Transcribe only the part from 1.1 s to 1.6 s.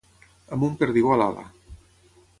a l'ala.